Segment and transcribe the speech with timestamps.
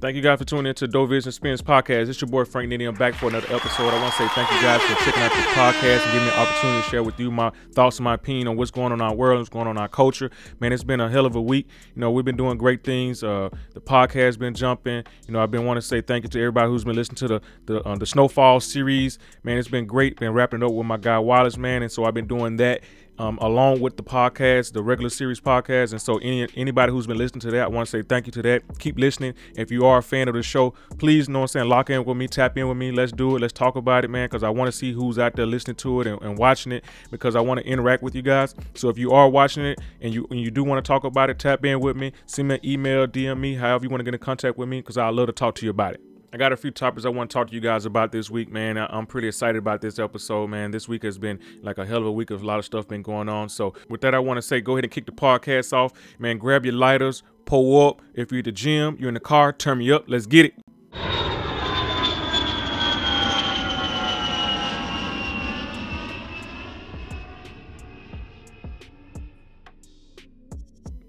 [0.00, 2.08] Thank you guys for tuning into Dope Vision Spins podcast.
[2.08, 2.86] It's your boy Frank Nitty.
[2.86, 3.88] I'm back for another episode.
[3.88, 6.32] I want to say thank you guys for checking out this podcast and giving me
[6.34, 9.00] an opportunity to share with you my thoughts and my opinion on what's going on
[9.00, 10.30] in our world, what's going on in our culture.
[10.60, 11.66] Man, it's been a hell of a week.
[11.96, 13.24] You know, we've been doing great things.
[13.24, 15.02] Uh, the podcast has been jumping.
[15.26, 17.26] You know, I've been wanting to say thank you to everybody who's been listening to
[17.26, 19.18] the the, uh, the Snowfall series.
[19.42, 20.16] Man, it's been great.
[20.20, 22.82] Been wrapping up with my guy Wallace, man, and so I've been doing that
[23.18, 25.92] um, along with the podcast, the regular series podcast.
[25.92, 28.32] And so, any anybody who's been listening to that, I want to say thank you
[28.32, 28.78] to that.
[28.78, 29.34] Keep listening.
[29.56, 32.16] If you are a fan of the show, please, know I'm saying, lock in with
[32.16, 32.92] me, tap in with me.
[32.92, 33.40] Let's do it.
[33.40, 36.00] Let's talk about it, man, because I want to see who's out there listening to
[36.00, 38.54] it and, and watching it because I want to interact with you guys.
[38.74, 41.30] So, if you are watching it and you and you do want to talk about
[41.30, 44.04] it, tap in with me, send me an email, DM me, however you want to
[44.04, 46.07] get in contact with me, because I love to talk to you about it.
[46.30, 48.50] I got a few topics I want to talk to you guys about this week,
[48.52, 48.76] man.
[48.76, 50.70] I'm pretty excited about this episode, man.
[50.70, 52.86] This week has been like a hell of a week of a lot of stuff
[52.86, 53.48] been going on.
[53.48, 56.36] So with that, I want to say go ahead and kick the podcast off, man.
[56.36, 58.02] Grab your lighters, pull up.
[58.12, 60.04] If you're at the gym, you're in the car, turn me up.
[60.06, 60.54] Let's get it.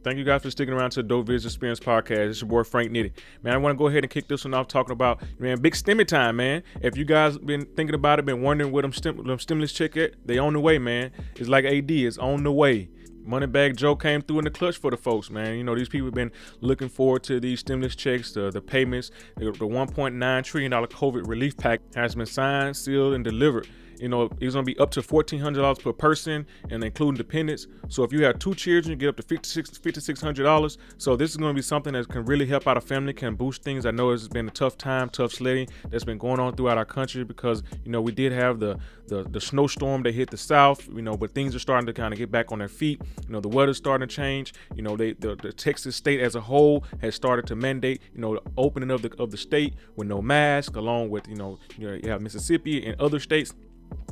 [0.02, 2.30] Thank you guys for sticking around to the Dope Vision Experience podcast.
[2.30, 3.12] It's your boy Frank Nitty.
[3.44, 5.74] Man, I want to go ahead and kick this one off talking about, man, big
[5.74, 6.64] stimmy time, man.
[6.82, 9.98] If you guys been thinking about it, been wondering where them, stim- them stimulus check
[9.98, 11.12] at, they on the way, man.
[11.36, 12.90] It's like AD, it's on the way.
[13.28, 15.58] Moneybagg Joe came through in the clutch for the folks, man.
[15.58, 19.12] You know, these people have been looking forward to these stimulus checks, the, the payments.
[19.36, 23.68] The, the $1.9 trillion COVID relief pack has been signed, sealed, and delivered.
[24.00, 27.68] You know, it's gonna be up to fourteen hundred dollars per person, and including dependents.
[27.90, 30.78] So if you have two children, you get up to fifty six hundred dollars.
[30.98, 33.64] So this is gonna be something that can really help out a family, can boost
[33.64, 33.86] things.
[33.86, 36.86] I know it's been a tough time, tough sledding that's been going on throughout our
[36.86, 40.88] country because you know we did have the the, the snowstorm that hit the south.
[40.88, 43.02] You know, but things are starting to kind of get back on their feet.
[43.28, 44.54] You know, the weather's starting to change.
[44.76, 48.22] You know, they the, the Texas state as a whole has started to mandate you
[48.22, 51.60] know the opening of the of the state with no mask, along with you know
[51.78, 53.54] you, know, you have Mississippi and other states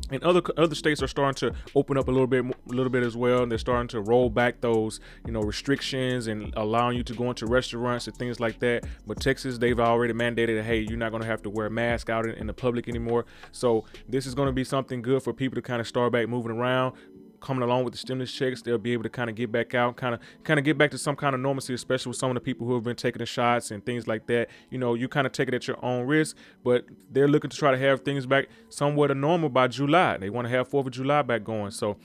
[0.09, 3.03] and other other states are starting to open up a little bit a little bit
[3.03, 7.03] as well and they're starting to roll back those you know restrictions and allowing you
[7.03, 8.85] to go into restaurants and things like that.
[9.05, 12.09] But texas they've already mandated hey you're not going to have to wear a mask
[12.09, 13.25] out in, in the public anymore.
[13.51, 16.27] So this is going to be something good for people to kind of start back
[16.27, 16.95] moving around
[17.39, 19.95] coming along with the stimulus checks, they'll be able to kind of get back out,
[19.95, 22.35] kind of kind of get back to some kind of normalcy, especially with some of
[22.35, 24.49] the people who have been taking the shots and things like that.
[24.69, 27.57] You know, you kind of take it at your own risk, but they're looking to
[27.57, 30.17] try to have things back somewhat to normal by July.
[30.17, 31.71] They want to have Fourth of July back going.
[31.71, 31.97] So,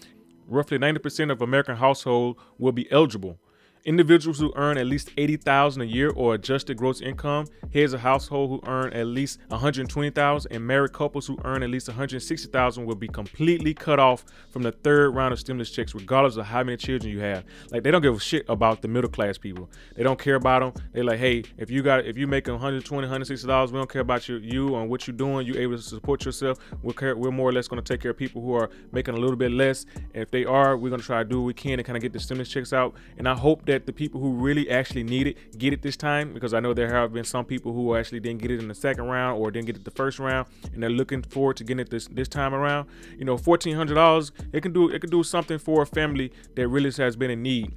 [0.48, 3.38] roughly 90% of American household will be eligible
[3.84, 8.50] Individuals who earn at least 80,000 a year or adjusted gross income, here's a household
[8.50, 13.08] who earn at least 120,000 and married couples who earn at least 160,000 will be
[13.08, 17.12] completely cut off from the third round of stimulus checks regardless of how many children
[17.12, 17.44] you have.
[17.72, 19.68] Like they don't give a shit about the middle class people.
[19.96, 20.84] They don't care about them.
[20.92, 24.02] They're like, "Hey, if you got if you making 120, 160 dollars, we don't care
[24.02, 25.44] about you you and what you're doing.
[25.44, 26.58] You able to support yourself.
[26.84, 29.14] We're care, we're more or less going to take care of people who are making
[29.14, 29.86] a little bit less.
[30.14, 31.96] And if they are, we're going to try to do what we can to kind
[31.96, 32.94] of get the stimulus checks out.
[33.18, 35.96] And I hope that that the people who really actually need it get it this
[35.96, 38.68] time because I know there have been some people who actually didn't get it in
[38.68, 41.64] the second round or didn't get it the first round and they're looking forward to
[41.64, 42.88] getting it this this time around.
[43.16, 46.32] You know, fourteen hundred dollars it can do it can do something for a family
[46.54, 47.74] that really has been in need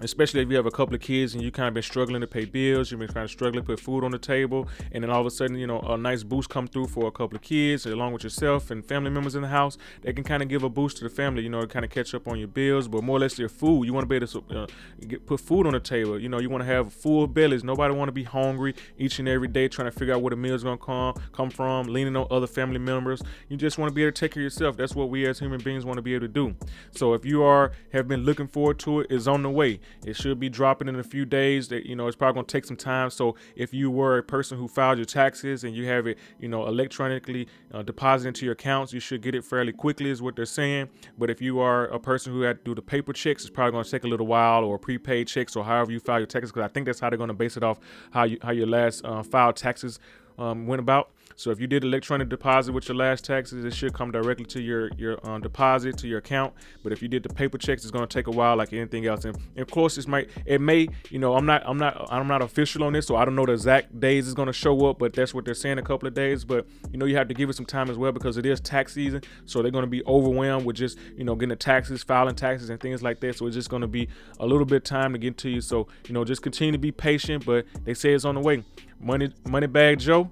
[0.00, 2.26] especially if you have a couple of kids and you kind of been struggling to
[2.26, 5.10] pay bills, you've been kind of struggling to put food on the table, and then
[5.10, 7.42] all of a sudden, you know, a nice boost come through for a couple of
[7.42, 10.62] kids, along with yourself and family members in the house, they can kind of give
[10.62, 12.88] a boost to the family, you know, to kind of catch up on your bills,
[12.88, 13.84] but more or less your food.
[13.84, 14.66] You want to be able to uh,
[15.06, 16.18] get, put food on the table.
[16.18, 17.64] You know, you want to have full bellies.
[17.64, 20.36] Nobody want to be hungry each and every day trying to figure out where the
[20.36, 23.22] meal's gonna come come from, leaning on other family members.
[23.48, 24.76] You just want to be able to take care of yourself.
[24.76, 26.54] That's what we as human beings want to be able to do.
[26.92, 29.80] So if you are have been looking forward to it, it's on the way.
[30.04, 31.68] It should be dropping in a few days.
[31.68, 33.10] That you know, it's probably gonna take some time.
[33.10, 36.48] So if you were a person who filed your taxes and you have it, you
[36.48, 40.36] know, electronically uh, deposited into your accounts, you should get it fairly quickly, is what
[40.36, 40.88] they're saying.
[41.18, 43.72] But if you are a person who had to do the paper checks, it's probably
[43.72, 46.64] gonna take a little while, or prepaid checks, or however you file your taxes, because
[46.64, 47.78] I think that's how they're gonna base it off
[48.10, 49.98] how you how your last uh, filed taxes
[50.38, 51.10] um, went about.
[51.38, 54.60] So if you did electronic deposit with your last taxes, it should come directly to
[54.60, 56.54] your your um, deposit to your account.
[56.82, 59.26] But if you did the paper checks, it's to take a while, like anything else.
[59.26, 62.26] And, and, of course, this might it may you know I'm not I'm not I'm
[62.26, 64.98] not official on this, so I don't know the exact days it's to show up.
[64.98, 66.42] But that's what they're saying, a couple of days.
[66.42, 68.58] But you know you have to give it some time as well because it is
[68.58, 72.34] tax season, so they're to be overwhelmed with just you know getting the taxes, filing
[72.34, 73.36] taxes, and things like that.
[73.36, 74.08] So it's just to be
[74.40, 75.60] a little bit time to get to you.
[75.60, 77.44] So you know just continue to be patient.
[77.44, 78.64] But they say it's on the way.
[78.98, 80.30] Money Moneybagg Joe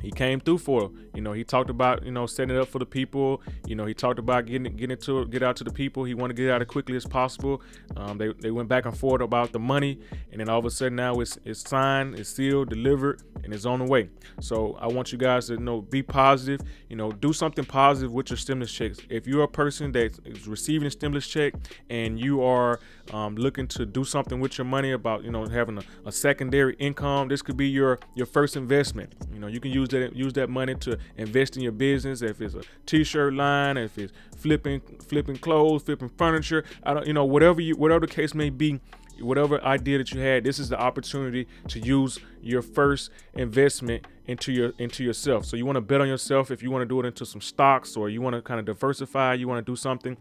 [0.00, 2.78] he came through for you know he talked about you know setting it up for
[2.78, 3.42] the people.
[3.66, 6.04] You know he talked about getting getting to get out to the people.
[6.04, 7.62] He wanted to get out as quickly as possible.
[7.96, 9.98] Um, they, they went back and forth about the money.
[10.30, 13.66] And then all of a sudden now it's it's signed it's sealed delivered and it's
[13.66, 14.08] on the way.
[14.40, 16.66] So i want you guys to you know be positive.
[16.88, 18.98] You know do something positive with your stimulus checks.
[19.08, 21.54] If you're a person that is receiving a stimulus check
[21.90, 22.80] and you are
[23.12, 26.74] um, looking to do something with your money about you know having a, a secondary
[26.78, 30.32] income this could be your your first investment you know you can use that use
[30.34, 32.22] that money to invest in your business.
[32.22, 37.12] If it's a t-shirt line, if it's flipping flipping clothes, flipping furniture, I don't you
[37.12, 38.80] know whatever you whatever the case may be.
[39.20, 44.52] Whatever idea that you had, this is the opportunity to use your first investment into
[44.52, 45.44] your into yourself.
[45.44, 47.40] So you want to bet on yourself if you want to do it into some
[47.40, 50.16] stocks or you want to kind of diversify, you want to do something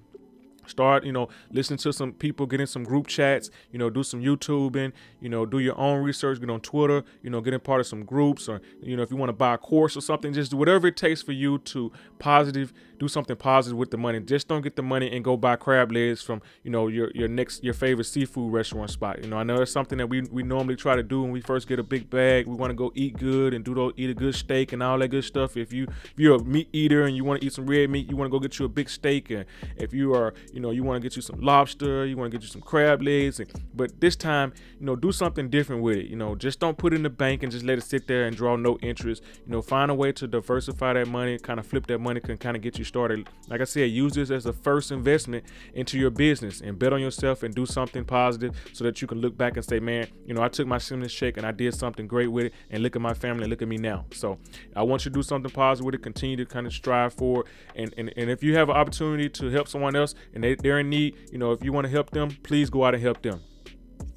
[0.72, 4.02] start you know listen to some people get in some group chats you know do
[4.04, 7.60] some youtubing you know do your own research get on twitter you know get in
[7.60, 10.02] part of some groups or you know if you want to buy a course or
[10.02, 13.98] something just do whatever it takes for you to positive do something positive with the
[13.98, 14.20] money.
[14.20, 17.28] Just don't get the money and go buy crab legs from you know your your
[17.28, 19.24] next your favorite seafood restaurant spot.
[19.24, 21.42] You know i know that's something that we, we normally try to do when we
[21.42, 22.46] first get a big bag.
[22.46, 25.00] We want to go eat good and do those eat a good steak and all
[25.00, 25.58] that good stuff.
[25.58, 28.08] If you if you're a meat eater and you want to eat some red meat
[28.08, 29.32] you want to go get you a big steak.
[29.32, 29.46] And
[29.78, 32.38] if you are you know you want to get you some lobster you want to
[32.38, 33.40] get you some crab legs.
[33.40, 36.06] And, but this time you know do something different with it.
[36.06, 38.26] You know just don't put it in the bank and just let it sit there
[38.26, 39.24] and draw no interest.
[39.48, 42.38] You know find a way to diversify that money kind of flip that money can
[42.38, 45.44] kind of get you started like i said use this as the first investment
[45.74, 49.20] into your business and bet on yourself and do something positive so that you can
[49.20, 51.74] look back and say man you know i took my stimulus check and i did
[51.74, 54.38] something great with it and look at my family look at me now so
[54.76, 57.42] i want you to do something positive with it continue to kind of strive for
[57.42, 60.56] it and and, and if you have an opportunity to help someone else and they,
[60.56, 63.04] they're in need, you know, if you want to help them, please go out and
[63.04, 63.42] help them.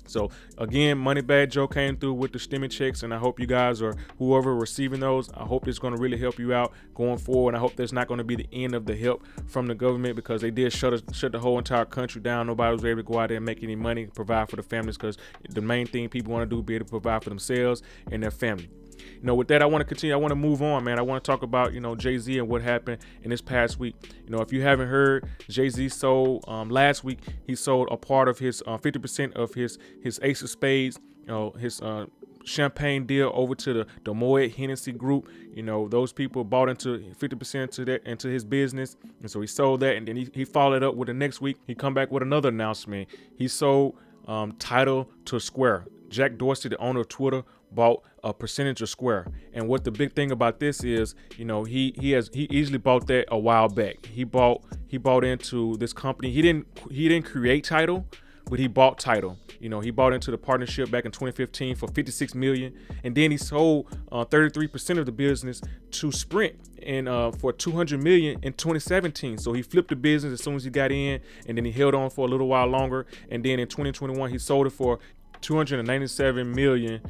[0.06, 3.82] So again, Moneybagg Joe came through with the stimmy checks, and I hope you guys
[3.82, 5.32] or whoever receiving those.
[5.32, 7.54] I hope it's going to really help you out going forward.
[7.54, 10.16] I hope that's not going to be the end of the help from the government
[10.16, 12.46] because they did shut shut the whole entire country down.
[12.46, 14.96] Nobody was able to go out there and make any money, provide for the families
[14.96, 15.18] because
[15.48, 18.30] the main thing people want to do be able to provide for themselves and their
[18.30, 18.68] family
[19.14, 20.14] you know, with that, I want to continue.
[20.14, 20.98] I want to move on, man.
[20.98, 23.78] I want to talk about, you know, Jay Z and what happened in this past
[23.78, 23.94] week.
[24.24, 27.20] You know, if you haven't heard, Jay Z sold um, last week.
[27.46, 30.98] He sold a part of his uh, 50% of his his Ace of Spades.
[31.22, 32.06] You know, his uh,
[32.44, 35.28] champagne deal over to the the Moet Hennessy Group.
[35.54, 39.46] You know, those people bought into 50% to that into his business, and so he
[39.46, 39.96] sold that.
[39.96, 41.56] And then he, he followed up with the next week.
[41.66, 43.08] He come back with another announcement.
[43.36, 43.96] He sold
[44.26, 45.86] um, Tidal to Square.
[46.08, 47.42] Jack Dorsey, the owner of Twitter,
[47.74, 49.28] bought a percentage of Square.
[49.52, 52.78] And what the big thing about this is, you know, he he has he easily
[52.78, 54.06] bought that a while back.
[54.06, 56.30] He bought he bought into this company.
[56.30, 58.06] He didn't he didn't create Tidal,
[58.46, 59.38] but he bought Tidal.
[59.60, 63.30] You know, he bought into the partnership back in 2015 for 56 million, and then
[63.30, 65.62] he sold uh, 33% of the business
[65.92, 69.38] to Sprint and uh, for 200 million in 2017.
[69.38, 71.94] So he flipped the business as soon as he got in, and then he held
[71.94, 74.98] on for a little while longer, and then in 2021 he sold it for
[75.40, 77.00] 297 million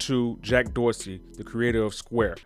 [0.00, 2.36] to Jack Dorsey, the creator of Square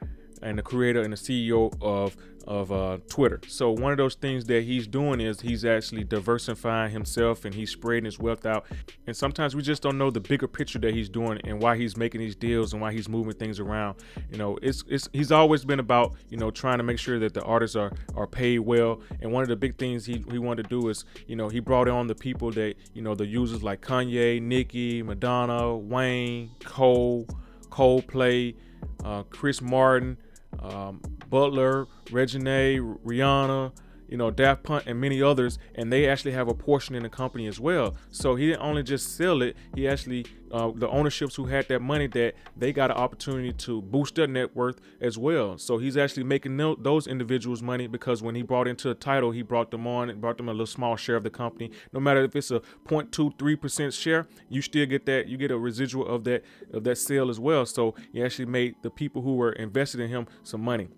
[0.42, 2.16] and the creator and the CEO of
[2.46, 3.40] of uh, Twitter.
[3.46, 7.70] So one of those things that he's doing is he's actually diversifying himself and he's
[7.70, 8.66] spreading his wealth out.
[9.06, 11.96] And sometimes we just don't know the bigger picture that he's doing and why he's
[11.96, 13.98] making these deals and why he's moving things around.
[14.30, 17.34] You know, it's it's he's always been about you know trying to make sure that
[17.34, 19.00] the artists are are paid well.
[19.20, 21.60] And one of the big things he he wanted to do is you know he
[21.60, 27.26] brought on the people that you know the users like Kanye, Nicki, Madonna, Wayne, Cole,
[27.68, 28.56] Coldplay,
[29.04, 30.16] uh, Chris Martin
[30.60, 33.72] um, Butler, Regine, Rihanna,
[34.10, 37.08] you know, Daft Punk, and many others, and they actually have a portion in the
[37.08, 37.94] company as well.
[38.10, 41.80] So he didn't only just sell it; he actually, uh, the ownerships who had that
[41.80, 45.56] money, that they got an opportunity to boost their net worth as well.
[45.58, 49.30] So he's actually making no, those individuals money because when he brought into the Tidal,
[49.30, 51.70] he brought them on and brought them a little small share of the company.
[51.92, 55.28] No matter if it's a 0.23 percent share, you still get that.
[55.28, 57.64] You get a residual of that of that sale as well.
[57.64, 60.88] So he actually made the people who were invested in him some money.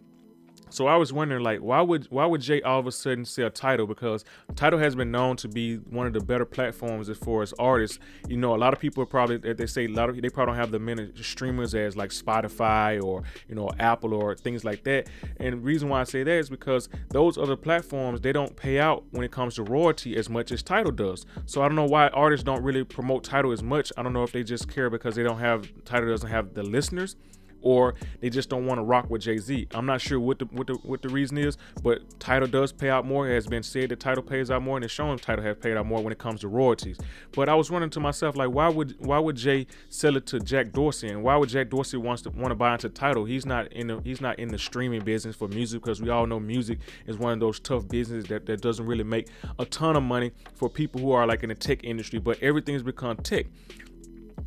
[0.72, 3.50] So I was wondering, like, why would why would Jay all of a sudden sell
[3.50, 3.86] Tidal?
[3.86, 4.24] Because
[4.56, 7.98] Tidal has been known to be one of the better platforms as far as artists.
[8.26, 10.52] You know, a lot of people are probably they say a lot of they probably
[10.52, 14.82] don't have the many streamers as like Spotify or you know Apple or things like
[14.84, 15.08] that.
[15.38, 19.04] And reason why I say that is because those other platforms they don't pay out
[19.10, 21.26] when it comes to royalty as much as Tidal does.
[21.44, 23.92] So I don't know why artists don't really promote Tidal as much.
[23.98, 26.62] I don't know if they just care because they don't have Tidal doesn't have the
[26.62, 27.16] listeners
[27.62, 29.68] or they just don't want to rock with Jay Z.
[29.72, 32.90] I'm not sure what the what the what the reason is, but Tidal does pay
[32.90, 33.28] out more.
[33.28, 35.76] It has been said that Tidal pays out more, and it's shown Tidal has paid
[35.76, 36.98] out more when it comes to royalties.
[37.32, 40.40] But I was wondering to myself, like, why would why would Jay sell it to
[40.40, 43.24] Jack Dorsey, and why would Jack Dorsey wants to want to buy into Tidal?
[43.24, 46.26] He's not in the he's not in the streaming business for music because we all
[46.26, 49.28] know music is one of those tough businesses that, that doesn't really make
[49.58, 52.18] a ton of money for people who are like in the tech industry.
[52.18, 53.46] But everything's become tech.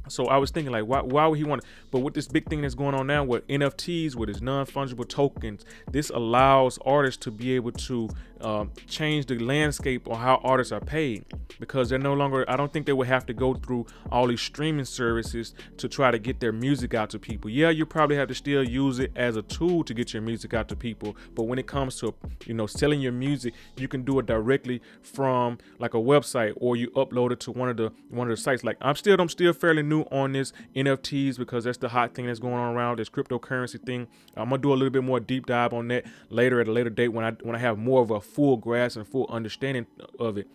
[0.07, 1.63] So I was thinking like, why, why would he want?
[1.91, 5.65] But with this big thing that's going on now with NFTs, with his non-fungible tokens,
[5.91, 8.09] this allows artists to be able to
[8.41, 11.25] um, change the landscape on how artists are paid
[11.59, 12.45] because they're no longer.
[12.49, 16.11] I don't think they would have to go through all these streaming services to try
[16.11, 17.49] to get their music out to people.
[17.49, 20.53] Yeah, you probably have to still use it as a tool to get your music
[20.53, 22.13] out to people, but when it comes to
[22.45, 26.75] you know selling your music, you can do it directly from like a website or
[26.75, 28.63] you upload it to one of the one of the sites.
[28.63, 32.27] Like I'm still I'm still fairly new on this NFTs because that's the hot thing
[32.27, 34.07] that's going on around this cryptocurrency thing.
[34.35, 36.89] I'm gonna do a little bit more deep dive on that later at a later
[36.89, 39.87] date when I when I have more of a full grasp and full understanding
[40.19, 40.47] of it.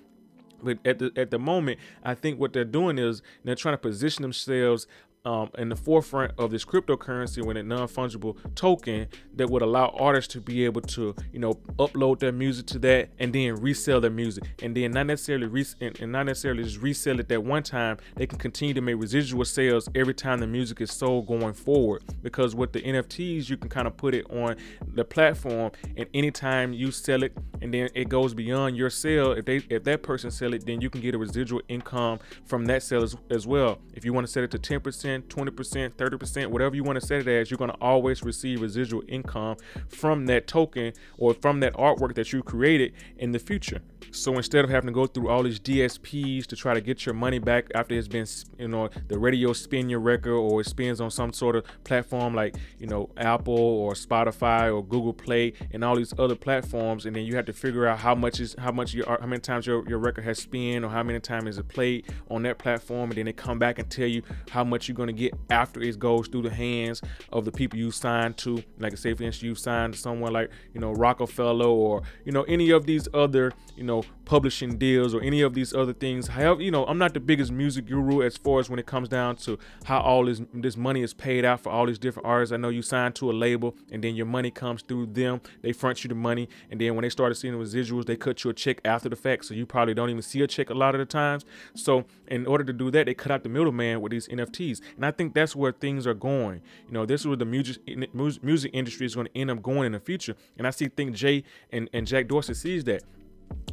[0.63, 3.79] But at the at the moment, I think what they're doing is they're trying to
[3.79, 4.87] position themselves
[5.25, 10.33] um, in the forefront of this cryptocurrency when a non-fungible token that would allow artists
[10.33, 14.11] to be able to you know upload their music to that and then resell their
[14.11, 17.97] music and then not necessarily re- and not necessarily just resell it that one time
[18.17, 22.03] they can continue to make residual sales every time the music is sold going forward.
[22.23, 24.57] Because with the nfts you can kind of put it on
[24.95, 29.45] the platform and anytime you sell it and then it goes beyond your sale if
[29.45, 32.83] they if that person sell it then you can get a residual income from that
[32.83, 33.79] sale as, as well.
[33.95, 34.81] If you want to set it to 10
[35.19, 38.61] percent 20%, 30%, whatever you want to set it as, you're going to always receive
[38.61, 39.57] residual income
[39.89, 43.81] from that token or from that artwork that you created in the future.
[44.13, 47.15] So instead of having to go through all these DSPs to try to get your
[47.15, 48.27] money back after it's been,
[48.59, 52.35] you know, the radio spin your record or it spins on some sort of platform
[52.35, 57.15] like, you know, Apple or Spotify or Google Play and all these other platforms, and
[57.15, 59.67] then you have to figure out how much is how much your how many times
[59.67, 63.11] your, your record has spun or how many times is it played on that platform,
[63.11, 65.81] and then they come back and tell you how much you're going to get after
[65.81, 67.01] it goes through the hands
[67.33, 68.63] of the people you signed to.
[68.79, 72.43] Like, say for instance, you signed to someone like, you know, Roc-A-Fella or you know
[72.43, 76.29] any of these other, you know, publishing deals or any of these other things.
[76.29, 79.09] However, you know, I'm not the biggest music guru as far as when it comes
[79.09, 82.53] down to how all this this money is paid out for all these different artists.
[82.53, 85.41] I know you signed to a label and then your money comes through them.
[85.63, 88.45] They front you the money and then when they started seeing the residuals, they cut
[88.45, 89.47] you a check after the fact.
[89.47, 91.45] So you probably don't even see a check a lot of the times.
[91.75, 94.81] So in order to do that, they cut out the middleman with these NFTs.
[94.97, 96.63] And I think that's where things are going.
[96.87, 97.79] You know, this is where the music
[98.15, 100.37] music industry is going to end up going in the future.
[100.57, 103.03] And I see think Jay and, and Jack Dorsey sees that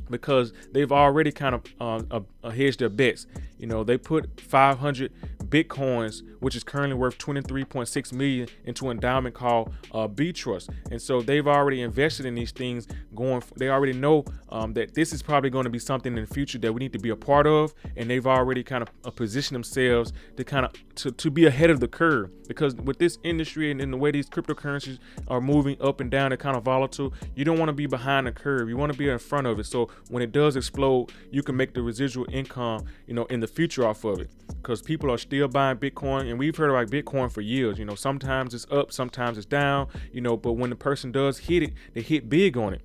[0.10, 3.28] because they've already kind of uh, uh, hedged their bets.
[3.58, 5.12] You know, they put 500
[5.50, 11.02] bitcoins, which is currently worth 23.6 million, into an endowment called uh, B Trust, and
[11.02, 12.88] so they've already invested in these things.
[13.16, 16.34] Going, they already know um, that this is probably going to be something in the
[16.34, 19.10] future that we need to be a part of, and they've already kind of uh,
[19.10, 22.30] positioned themselves to kind of to, to be ahead of the curve.
[22.48, 26.30] Because with this industry and in the way these cryptocurrencies are moving up and down,
[26.30, 27.14] they're kind of volatile.
[27.36, 28.70] You don't want to be behind the curve.
[28.70, 29.66] You want to be in front of it.
[29.68, 33.48] So when it does explode, you can make the residual income, you know, in the
[33.48, 34.30] future off of it.
[34.48, 37.78] Because people are still buying Bitcoin, and we've heard about Bitcoin for years.
[37.78, 39.88] You know, sometimes it's up, sometimes it's down.
[40.12, 42.82] You know, but when the person does hit it, they hit big on it.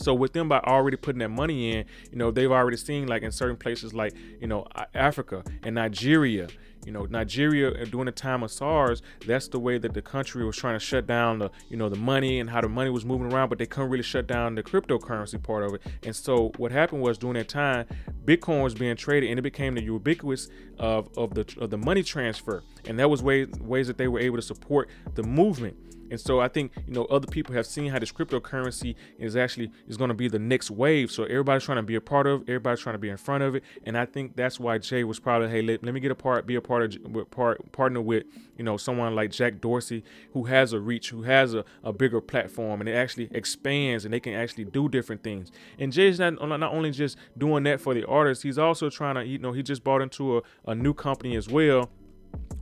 [0.00, 3.22] So with them by already putting that money in, you know, they've already seen like
[3.22, 4.64] in certain places like, you know,
[4.94, 6.46] Africa and Nigeria,
[6.84, 10.44] you know, Nigeria uh, during the time of SARS, that's the way that the country
[10.44, 13.04] was trying to shut down the, you know, the money and how the money was
[13.04, 15.82] moving around, but they couldn't really shut down the cryptocurrency part of it.
[16.02, 17.86] And so what happened was during that time,
[18.24, 22.02] Bitcoin was being traded and it became the ubiquitous of, of the of the money
[22.02, 22.62] transfer.
[22.86, 25.76] And that was ways ways that they were able to support the movement.
[26.10, 29.70] And so I think you know other people have seen how this cryptocurrency is actually
[29.86, 31.10] is going to be the next wave.
[31.10, 32.42] So everybody's trying to be a part of.
[32.42, 33.64] Everybody's trying to be in front of it.
[33.84, 36.46] And I think that's why Jay was probably hey let, let me get a part,
[36.46, 38.24] be a part of part partner with
[38.56, 42.20] you know someone like Jack Dorsey who has a reach, who has a, a bigger
[42.20, 45.50] platform, and it actually expands and they can actually do different things.
[45.78, 49.26] And Jay's not not only just doing that for the artists, he's also trying to
[49.26, 51.90] you know he just bought into a, a new company as well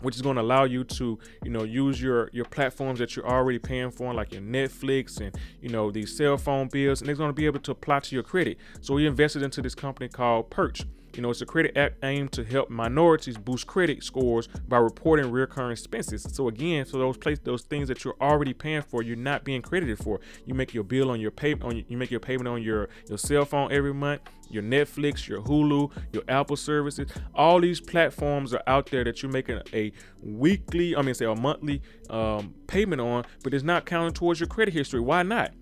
[0.01, 3.27] which is going to allow you to you know use your your platforms that you're
[3.27, 7.19] already paying for like your netflix and you know these cell phone bills and it's
[7.19, 8.59] going to be able to apply to your credit.
[8.81, 10.83] So we invested into this company called perch
[11.17, 15.31] You know, it's a credit app aimed to help minorities boost credit scores by reporting
[15.31, 16.27] recurring expenses.
[16.31, 19.63] So again, so those place those things that you're already paying for, you're not being
[19.63, 20.21] credited for.
[20.45, 23.19] You make your bill on your pay on you make your payment on your your
[23.19, 24.21] cell phone every month
[24.51, 27.11] your Netflix, your Hulu, your Apple services.
[27.35, 29.93] All these platforms are out there that you're making a
[30.23, 34.47] weekly, I mean, say a monthly um, payment on, but it's not counting towards your
[34.47, 35.01] credit history.
[35.01, 35.53] Why not?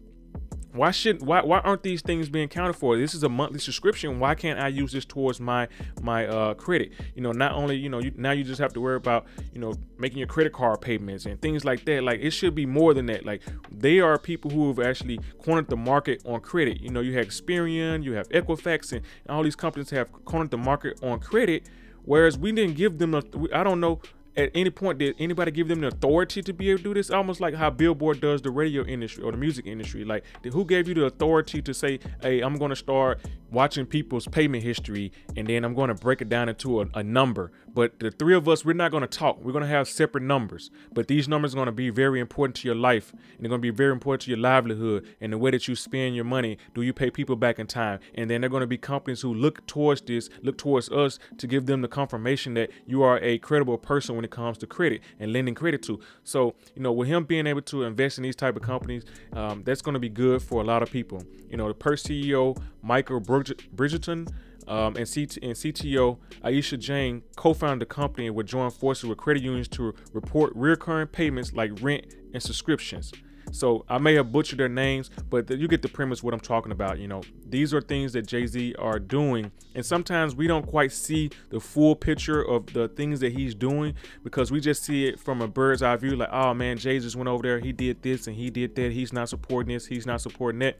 [0.74, 2.96] Why should why why aren't these things being counted for?
[2.96, 4.18] This is a monthly subscription.
[4.18, 5.68] Why can't I use this towards my
[6.02, 6.92] my uh, credit?
[7.14, 9.60] You know, not only you know you, now you just have to worry about you
[9.60, 12.02] know making your credit card payments and things like that.
[12.02, 13.24] Like it should be more than that.
[13.24, 16.80] Like they are people who have actually cornered the market on credit.
[16.80, 20.50] You know, you have Experian, you have Equifax, and, and all these companies have cornered
[20.50, 21.68] the market on credit.
[22.04, 24.00] Whereas we didn't give them a, I don't know
[24.36, 27.10] at any point did anybody give them the authority to be able to do this?
[27.10, 30.04] Almost like how Billboard does the radio industry or the music industry.
[30.04, 34.26] Like, who gave you the authority to say, "Hey, I'm going to start watching people's
[34.26, 37.52] payment history and then I'm going to break it down into a, a number"?
[37.74, 39.40] But the three of us, we're not going to talk.
[39.42, 42.54] We're going to have separate numbers, but these numbers are going to be very important
[42.56, 45.38] to your life and they're going to be very important to your livelihood and the
[45.38, 46.56] way that you spend your money.
[46.72, 47.98] Do you pay people back in time?
[48.14, 51.48] And then they're going to be companies who look towards this, look towards us to
[51.48, 55.02] give them the confirmation that you are a credible person when it comes to credit
[55.20, 56.00] and lending credit to.
[56.24, 59.04] So, you know, with him being able to invest in these type of companies,
[59.34, 61.22] um, that's going to be good for a lot of people.
[61.50, 64.32] You know, the Perch CEO, Michael Bridgerton,
[64.66, 69.18] um, and, CT- and CTO Aisha Jane co-founded the company and would join forces with
[69.18, 73.12] credit unions to report recurring payments like rent and subscriptions.
[73.54, 76.72] So I may have butchered their names, but you get the premise what I'm talking
[76.72, 76.98] about.
[76.98, 80.90] You know, these are things that Jay Z are doing, and sometimes we don't quite
[80.90, 83.94] see the full picture of the things that he's doing
[84.24, 86.16] because we just see it from a bird's eye view.
[86.16, 88.90] Like, oh man, Jay just went over there, he did this and he did that.
[88.90, 90.76] He's not supporting this, he's not supporting that.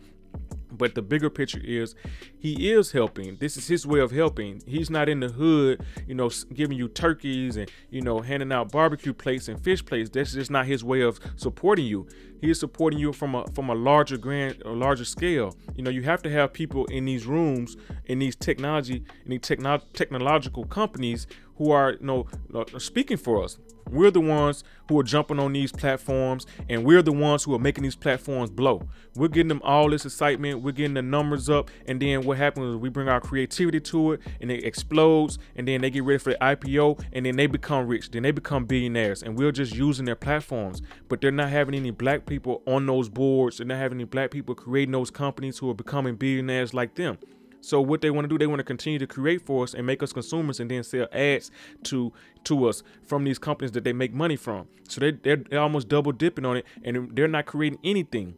[0.77, 1.95] But the bigger picture is
[2.39, 3.37] he is helping.
[3.37, 4.63] This is his way of helping.
[4.67, 8.73] He's not in the hood, you know, giving you turkeys and, you know, handing out
[8.73, 10.11] barbecue plates and fish plates.
[10.11, 12.07] That's just not his way of supporting you.
[12.41, 15.57] He is supporting you from a from a larger grand a larger scale.
[15.77, 17.77] You know, you have to have people in these rooms,
[18.07, 21.27] in these technology, in these techno- technological companies
[21.57, 23.59] who are, you know, uh, speaking for us.
[23.91, 27.59] We're the ones who are jumping on these platforms and we're the ones who are
[27.59, 28.89] making these platforms blow.
[29.15, 32.75] We're getting them all this excitement, we're getting the numbers up, and then what happens
[32.75, 36.19] is we bring our creativity to it and it explodes, and then they get ready
[36.19, 39.75] for the IPO and then they become rich, then they become billionaires, and we're just
[39.75, 40.83] using their platforms.
[41.09, 44.31] But they're not having any black people on those boards, they're not having any black
[44.31, 47.19] people creating those companies who are becoming billionaires like them.
[47.65, 49.87] So what they want to do, they want to continue to create for us and
[49.87, 51.51] make us consumers, and then sell ads
[51.85, 52.13] to
[52.45, 54.69] to us from these companies that they make money from.
[54.89, 58.35] So they they're, they're almost double dipping on it, and they're not creating anything.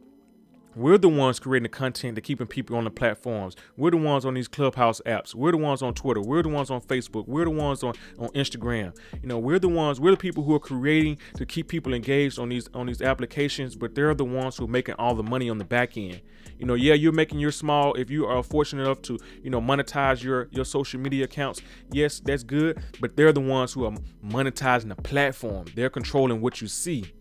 [0.77, 3.55] We're the ones creating the content to keeping people on the platforms.
[3.77, 5.33] We're the ones on these clubhouse apps.
[5.33, 6.21] We're the ones on Twitter.
[6.21, 7.27] We're the ones on Facebook.
[7.27, 8.95] We're the ones on, on Instagram.
[9.19, 12.37] You know, we're the ones, we're the people who are creating to keep people engaged
[12.37, 15.49] on these on these applications, but they're the ones who are making all the money
[15.49, 16.21] on the back end.
[16.59, 19.59] You know, yeah, you're making your small if you are fortunate enough to, you know,
[19.59, 21.59] monetize your your social media accounts.
[21.91, 25.65] Yes, that's good, but they're the ones who are monetizing the platform.
[25.75, 27.13] They're controlling what you see.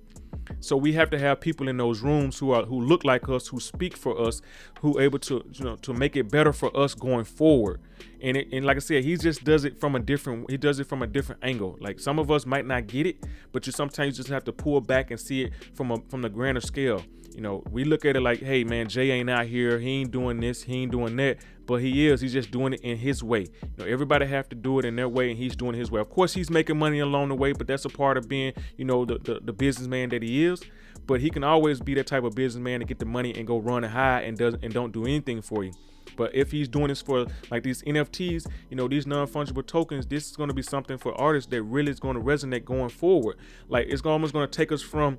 [0.61, 3.49] So we have to have people in those rooms who are who look like us,
[3.49, 4.43] who speak for us,
[4.81, 7.81] who able to you know to make it better for us going forward.
[8.21, 10.81] And it, and like I said, he just does it from a different he does
[10.81, 11.77] it from a different angle.
[11.81, 14.81] Like some of us might not get it, but you sometimes just have to pull
[14.81, 17.03] back and see it from a from the grander scale.
[17.35, 20.11] You know, we look at it like, hey man, Jay ain't out here, he ain't
[20.11, 22.21] doing this, he ain't doing that, but he is.
[22.21, 23.41] He's just doing it in his way.
[23.41, 26.01] You know, everybody have to do it in their way, and he's doing his way.
[26.01, 28.85] Of course, he's making money along the way, but that's a part of being, you
[28.85, 30.63] know, the the, the businessman that he is.
[31.07, 33.59] But he can always be that type of businessman to get the money and go
[33.59, 35.73] run high and doesn't and don't do anything for you.
[36.17, 40.31] But if he's doing this for like these NFTs, you know, these non-fungible tokens, this
[40.31, 43.37] is going to be something for artists that really is going to resonate going forward.
[43.69, 45.19] Like it's almost going to take us from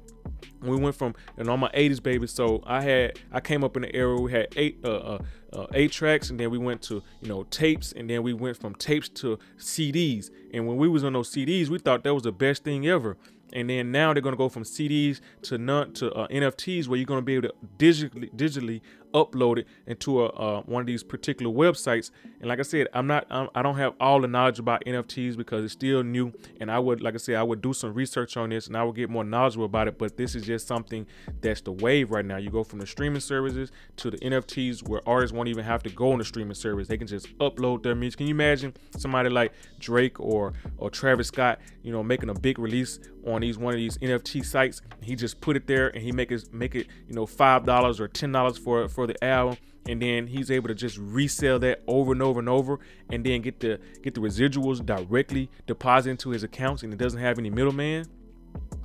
[0.61, 2.27] we went from and on my 80s baby.
[2.27, 5.19] So I had I came up in the era we had eight uh, uh,
[5.53, 8.57] uh, eight tracks, and then we went to you know tapes, and then we went
[8.57, 10.29] from tapes to CDs.
[10.53, 13.17] And when we was on those CDs, we thought that was the best thing ever
[13.53, 16.97] and then now they're going to go from CDs to not to uh, NFTs, where
[16.97, 18.81] you're going to be able to digitally digitally
[19.13, 22.11] upload it into a uh, one of these particular websites.
[22.39, 24.83] And like I said, I'm not I'm, I do not have all the knowledge about
[24.85, 27.93] NFTs because it's still new, and I would like I said I would do some
[27.93, 29.97] research on this and I would get more knowledgeable about it.
[29.97, 31.05] But this is just something
[31.41, 32.37] that's the wave right now.
[32.37, 35.89] You go from the streaming services to the NFTs, where artists won't even have to
[35.89, 38.17] go on the streaming service; they can just upload their music.
[38.17, 42.59] Can you imagine somebody like Drake or or Travis Scott, you know, making a big
[42.59, 44.81] release on these one of these NFT sites.
[45.01, 47.99] He just put it there and he make it make it you know five dollars
[47.99, 49.57] or ten dollars for for the album,
[49.87, 52.79] and then he's able to just resell that over and over and over,
[53.11, 57.19] and then get the get the residuals directly deposited into his accounts, and it doesn't
[57.19, 58.07] have any middleman.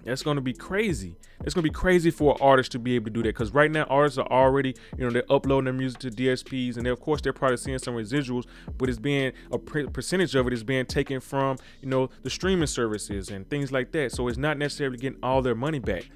[0.05, 1.17] That's going to be crazy.
[1.45, 3.71] It's going to be crazy for artists to be able to do that because right
[3.71, 7.21] now artists are already, you know, they're uploading their music to DSPs and of course
[7.21, 8.45] they're probably seeing some residuals,
[8.77, 12.67] but it's being a percentage of it is being taken from, you know, the streaming
[12.67, 14.13] services and things like that.
[14.13, 16.11] So it's not necessarily getting all their money back.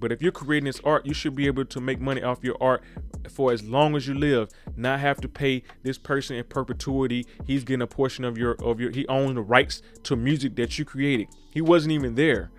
[0.00, 2.56] But if you're creating this art, you should be able to make money off your
[2.60, 2.82] art
[3.28, 4.48] for as long as you live.
[4.76, 7.26] Not have to pay this person in perpetuity.
[7.46, 10.78] He's getting a portion of your of your he owns the rights to music that
[10.78, 11.28] you created.
[11.50, 12.50] He wasn't even there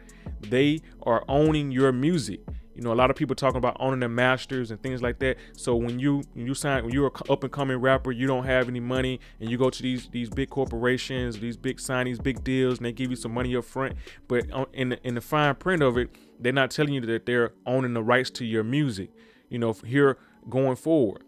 [0.42, 2.42] they are owning your music.
[2.76, 5.38] You know, a lot of people talking about owning their masters and things like that.
[5.54, 8.46] So when you when you sign when you're an up and coming rapper, you don't
[8.46, 12.20] have any money, and you go to these these big corporations, these big sign these
[12.20, 13.96] big deals, and they give you some money up front.
[14.28, 17.54] But in the, in the fine print of it, they're not telling you that they're
[17.66, 19.12] owning the rights to your music.
[19.50, 20.18] You know, here
[20.50, 21.24] going forward.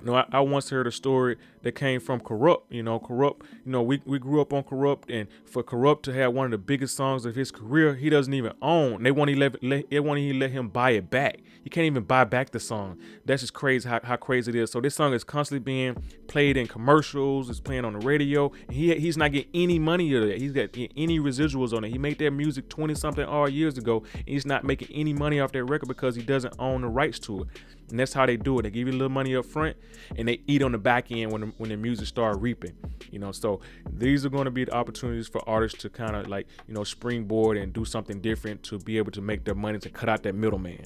[0.00, 2.70] You know, I, I, once heard a story that came from Corrupt.
[2.72, 6.12] You know, Corrupt, You know, we, we grew up on Corrupt, and for Corrupt to
[6.12, 9.02] have one of the biggest songs of his career, he doesn't even own.
[9.02, 11.40] They won't even let, they won't even let him buy it back.
[11.62, 12.98] He can't even buy back the song.
[13.24, 14.70] That's just crazy how, how crazy it is.
[14.70, 15.96] So this song is constantly being
[16.28, 17.48] played in commercials.
[17.48, 18.52] It's playing on the radio.
[18.68, 20.38] He he's not getting any money out of that.
[20.38, 21.90] He's got any residuals on it.
[21.90, 24.04] He made that music 20 something odd years ago.
[24.12, 27.18] and he's not making any money off that record because he doesn't own the rights
[27.20, 27.48] to it.
[27.90, 28.62] And that's how they do it.
[28.62, 29.76] They give you a little money up front,
[30.16, 32.74] and they eat on the back end when the, when the music start reaping.
[33.10, 33.60] You know, so
[33.92, 36.84] these are going to be the opportunities for artists to kind of like you know
[36.84, 40.22] springboard and do something different to be able to make their money to cut out
[40.24, 40.84] that middleman.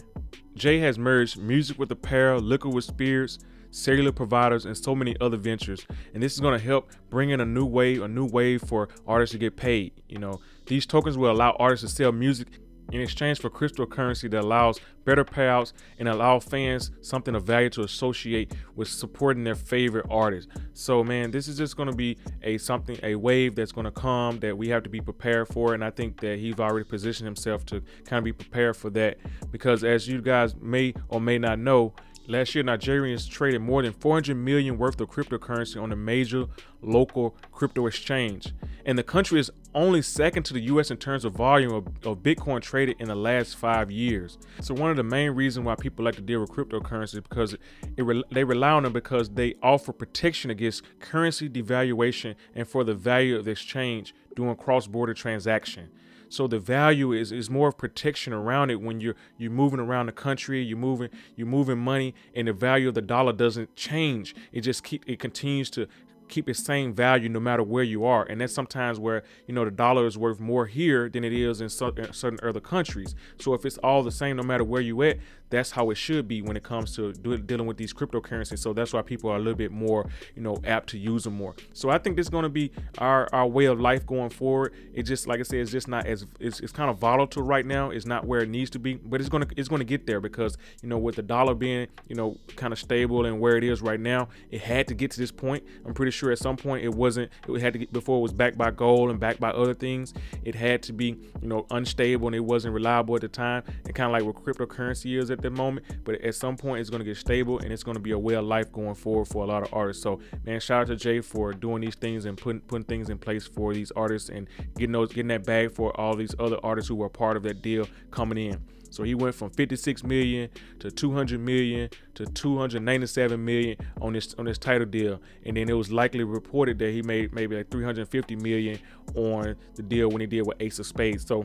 [0.54, 3.38] Jay has merged music with apparel, liquor with spirits,
[3.70, 5.86] cellular providers, and so many other ventures.
[6.14, 8.88] And this is going to help bring in a new wave, a new wave for
[9.06, 9.92] artists to get paid.
[10.08, 12.48] You know, these tokens will allow artists to sell music
[12.92, 17.82] in exchange for cryptocurrency that allows better payouts and allow fans something of value to
[17.82, 20.50] associate with supporting their favorite artists.
[20.74, 23.90] So man, this is just going to be a something a wave that's going to
[23.90, 27.26] come that we have to be prepared for and I think that he's already positioned
[27.26, 29.18] himself to kind of be prepared for that
[29.50, 31.94] because as you guys may or may not know,
[32.28, 36.44] Last year, Nigerians traded more than 400 million worth of cryptocurrency on a major
[36.82, 38.52] local crypto exchange.
[38.84, 42.18] And the country is only second to the US in terms of volume of, of,
[42.18, 44.36] Bitcoin traded in the last five years.
[44.60, 47.54] So one of the main reasons why people like to deal with cryptocurrency because
[47.96, 52.94] it, they rely on them because they offer protection against currency devaluation and for the
[52.94, 55.88] value of the exchange during cross-border transaction.
[56.28, 60.06] So the value is is more of protection around it when you're you're moving around
[60.06, 64.34] the country, you're moving you're moving money, and the value of the dollar doesn't change.
[64.52, 65.88] It just keep it continues to
[66.28, 68.24] keep its same value no matter where you are.
[68.24, 71.60] And that's sometimes where, you know, the dollar is worth more here than it is
[71.60, 73.14] in certain other countries.
[73.38, 75.18] So if it's all the same no matter where you at,
[75.50, 78.58] that's how it should be when it comes to dealing with these cryptocurrencies.
[78.58, 81.34] So that's why people are a little bit more, you know, apt to use them
[81.34, 81.54] more.
[81.72, 84.74] So I think this is going to be our, our way of life going forward.
[84.92, 87.64] It just, like I said, it's just not as it's, it's kind of volatile right
[87.64, 87.90] now.
[87.90, 90.06] It's not where it needs to be, but it's going to it's going to get
[90.06, 93.56] there because you know with the dollar being you know kind of stable and where
[93.56, 95.64] it is right now, it had to get to this point.
[95.86, 97.30] I'm pretty sure at some point it wasn't.
[97.48, 100.14] It had to get before it was backed by gold and backed by other things.
[100.44, 103.62] It had to be you know unstable and it wasn't reliable at the time.
[103.84, 106.90] And kind of like what cryptocurrency is at the moment, but at some point it's
[106.90, 109.26] going to get stable and it's going to be a way of life going forward
[109.26, 110.02] for a lot of artists.
[110.02, 113.18] So man, shout out to Jay for doing these things and putting putting things in
[113.18, 116.88] place for these artists and getting those getting that bag for all these other artists
[116.88, 118.60] who were part of that deal coming in.
[118.90, 120.48] So he went from 56 million
[120.80, 125.74] to 200 million to 297 million on this on this Tidal deal, and then it
[125.74, 128.78] was likely reported that he made maybe like 350 million
[129.14, 131.26] on the deal when he did with Ace of Spades.
[131.26, 131.44] So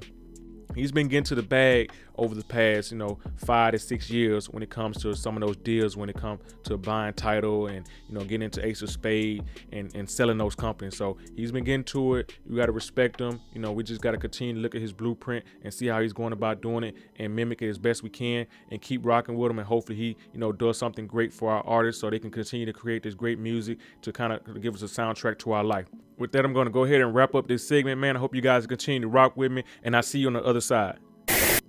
[0.76, 4.50] he's been getting to the bag over the past, you know, five to six years
[4.50, 7.88] when it comes to some of those deals, when it comes to buying Tidal and,
[8.08, 10.96] you know, getting into Ace of Spade and, and selling those companies.
[10.96, 12.34] So he's been getting to it.
[12.48, 13.42] You got to respect him.
[13.54, 16.02] You know, we just got to continue to look at his blueprint and see how
[16.02, 19.36] he's going about doing it and mimic it as best we can and keep rocking
[19.36, 19.60] with him.
[19.60, 22.66] And hopefully he, you know, does something great for our artists so they can continue
[22.66, 25.88] to create this great music to kind of give us a soundtrack to our life.
[26.18, 28.16] With that, I'm going to go ahead and wrap up this segment, man.
[28.16, 30.44] I hope you guys continue to rock with me, and I'll see you on the
[30.44, 31.00] other side.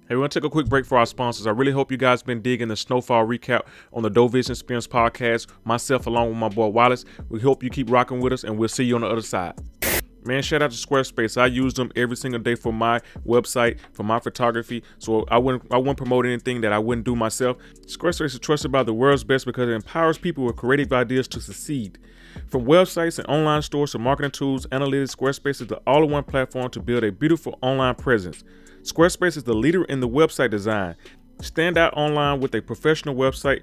[0.06, 1.46] Hey, we're gonna take a quick break for our sponsors.
[1.46, 4.86] I really hope you guys been digging the snowfall recap on the Dope Vision Experience
[4.86, 5.46] podcast.
[5.64, 7.06] Myself, along with my boy Wallace.
[7.30, 9.54] We hope you keep rocking with us, and we'll see you on the other side.
[10.22, 11.40] Man, shout out to Squarespace.
[11.40, 14.82] I use them every single day for my website, for my photography.
[14.98, 17.56] So I wouldn't I wouldn't promote anything that I wouldn't do myself.
[17.86, 21.40] Squarespace is trusted by the world's best because it empowers people with creative ideas to
[21.40, 21.98] succeed.
[22.48, 26.80] From websites and online stores to marketing tools, analytics, Squarespace is the all-in-one platform to
[26.80, 28.44] build a beautiful online presence.
[28.84, 30.94] Squarespace is the leader in the website design.
[31.40, 33.62] Stand out online with a professional website,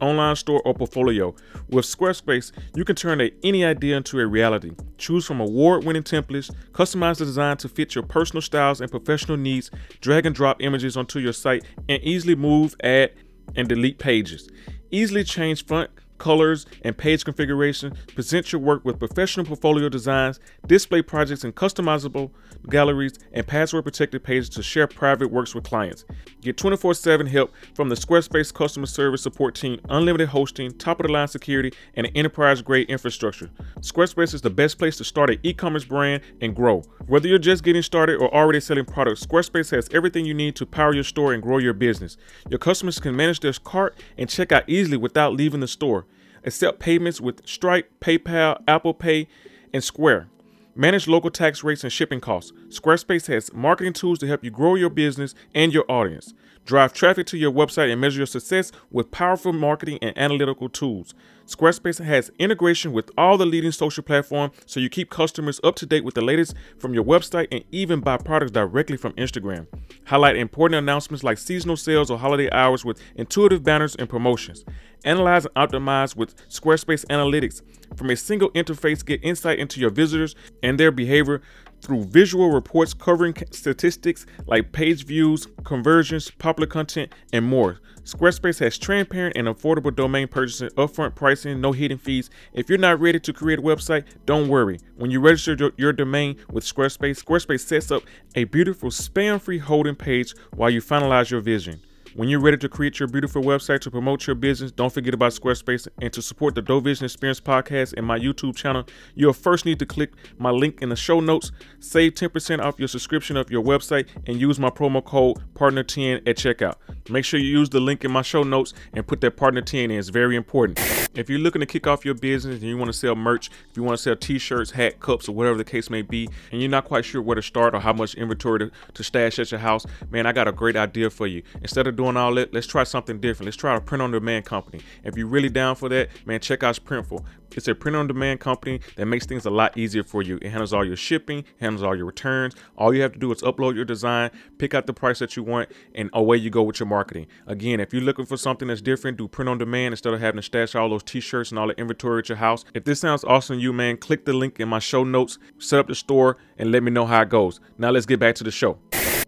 [0.00, 1.34] online store, or portfolio.
[1.68, 4.70] With Squarespace, you can turn a, any idea into a reality.
[4.98, 9.36] Choose from award winning templates, customize the design to fit your personal styles and professional
[9.36, 9.68] needs,
[10.00, 13.10] drag and drop images onto your site, and easily move, add,
[13.56, 14.48] and delete pages.
[14.92, 15.90] Easily change font
[16.22, 17.92] colors, and page configuration.
[18.14, 22.30] Present your work with professional portfolio designs, display projects in customizable
[22.70, 26.04] galleries, and password protected pages to share private works with clients.
[26.40, 31.06] Get 24 7 help from the Squarespace customer service support team, unlimited hosting, top of
[31.06, 33.50] the line security, and an enterprise grade infrastructure.
[33.80, 36.82] Squarespace is the best place to start an e commerce brand and grow.
[37.08, 40.66] Whether you're just getting started or already selling products, Squarespace has everything you need to
[40.66, 42.16] power your store and grow your business.
[42.48, 46.06] Your customers can manage their cart and check out easily without leaving the store.
[46.44, 49.28] Accept payments with Stripe, PayPal, Apple Pay,
[49.72, 50.28] and Square.
[50.74, 52.52] Manage local tax rates and shipping costs.
[52.68, 56.32] Squarespace has marketing tools to help you grow your business and your audience.
[56.64, 61.12] Drive traffic to your website and measure your success with powerful marketing and analytical tools.
[61.52, 65.84] Squarespace has integration with all the leading social platforms so you keep customers up to
[65.84, 69.66] date with the latest from your website and even buy products directly from Instagram.
[70.06, 74.64] Highlight important announcements like seasonal sales or holiday hours with intuitive banners and promotions.
[75.04, 77.60] Analyze and optimize with Squarespace Analytics.
[77.96, 81.42] From a single interface, get insight into your visitors and their behavior
[81.82, 87.80] through visual reports covering statistics like page views, conversions, popular content, and more.
[88.04, 92.30] Squarespace has transparent and affordable domain purchasing, upfront pricing, no hidden fees.
[92.52, 94.78] If you're not ready to create a website, don't worry.
[94.96, 98.02] When you register your, domain with Squarespace, Squarespace sets up
[98.34, 101.80] a beautiful spam free holding page while you finalize your vision.
[102.14, 105.32] When you're ready to create your beautiful website to promote your business, don't forget about
[105.32, 105.88] Squarespace.
[106.02, 109.78] And to support the Dope Vision Experience podcast and my YouTube channel, you'll first need
[109.78, 113.62] to click my link in the show notes, save 10% off your subscription of your
[113.62, 116.74] website, and use my promo code PARTNER10 at checkout.
[117.08, 119.90] Make sure you use the link in my show notes and put that partner 10
[119.90, 119.92] in.
[119.92, 120.78] It's very important.
[121.14, 123.76] If you're looking to kick off your business and you want to sell merch, if
[123.76, 126.70] you want to sell t-shirts, hat, cups, or whatever the case may be, and you're
[126.70, 129.60] not quite sure where to start or how much inventory to, to stash at your
[129.60, 131.42] house, man, I got a great idea for you.
[131.62, 133.46] Instead of doing all that, let's try something different.
[133.46, 134.80] Let's try a print on demand company.
[135.04, 137.24] If you're really down for that, man, check out Printful.
[137.56, 140.38] It's a print on demand company that makes things a lot easier for you.
[140.40, 142.54] It handles all your shipping, handles all your returns.
[142.78, 145.42] All you have to do is upload your design, pick out the price that you
[145.42, 147.26] want, and away you go with your marketing.
[147.46, 150.38] Again, if you're looking for something that's different, do print on demand instead of having
[150.38, 152.64] to stash all those t-shirts and all the inventory at your house.
[152.74, 155.78] If this sounds awesome to you, man, click the link in my show notes, set
[155.78, 157.60] up the store, and let me know how it goes.
[157.76, 158.78] Now let's get back to the show.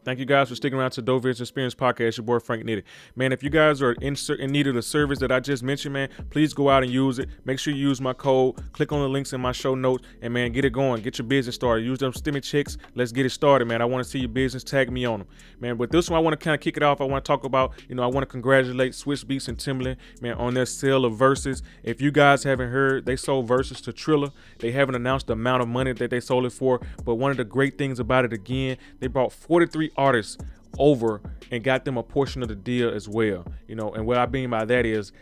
[0.04, 2.18] Thank you guys for sticking around to Vision Experience Podcast.
[2.18, 2.82] Your boy Frank Nitty.
[3.16, 5.94] Man, if you guys are in, in need of the service that I just mentioned,
[5.94, 7.30] man, please go out and use it.
[7.46, 8.70] Make sure you use my code.
[8.74, 11.00] Click on the links in my show notes, and man, get it going.
[11.00, 11.86] Get your business started.
[11.86, 12.76] Use them stimmy checks.
[12.94, 13.80] Let's get it started, man.
[13.80, 14.62] I want to see your business.
[14.62, 15.78] Tag me on them, man.
[15.78, 17.00] But this one, I want to kind of kick it off.
[17.00, 19.96] I want to talk about, you know, I want to congratulate Swizz Beatz and Timbaland,
[20.20, 21.62] man, on their sale of Verzuz.
[21.82, 24.32] If you guys haven't heard, they sold Verzuz to Triller.
[24.58, 27.38] They haven't announced the amount of money that they sold it for, but one of
[27.38, 30.38] the great things about it, again, they brought 43 artists
[30.78, 33.46] over and got them a portion of the deal as well.
[33.68, 35.12] You know, and what I mean by that is